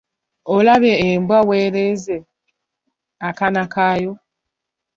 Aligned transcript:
Olabye 0.55 0.93
embwa 1.09 1.39
bw'ereze 1.45 2.17
akaana 3.27 3.63
kayo? 3.73 4.11